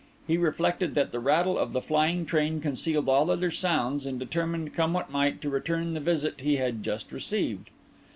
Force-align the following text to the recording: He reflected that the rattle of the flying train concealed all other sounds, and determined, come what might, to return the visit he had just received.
He 0.25 0.35
reflected 0.35 0.95
that 0.95 1.11
the 1.11 1.19
rattle 1.19 1.59
of 1.59 1.73
the 1.73 1.79
flying 1.81 2.25
train 2.25 2.59
concealed 2.59 3.07
all 3.07 3.29
other 3.29 3.51
sounds, 3.51 4.03
and 4.07 4.17
determined, 4.19 4.73
come 4.73 4.93
what 4.93 5.11
might, 5.11 5.41
to 5.43 5.49
return 5.51 5.93
the 5.93 5.99
visit 5.99 6.41
he 6.41 6.55
had 6.55 6.81
just 6.81 7.11
received. 7.11 7.69